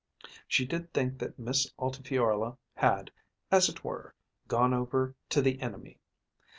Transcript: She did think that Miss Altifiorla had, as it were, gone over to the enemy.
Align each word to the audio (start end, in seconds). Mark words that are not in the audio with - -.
She 0.47 0.65
did 0.65 0.91
think 0.95 1.19
that 1.19 1.37
Miss 1.37 1.71
Altifiorla 1.77 2.57
had, 2.73 3.11
as 3.51 3.69
it 3.69 3.83
were, 3.83 4.15
gone 4.47 4.73
over 4.73 5.13
to 5.29 5.43
the 5.43 5.61
enemy. 5.61 5.99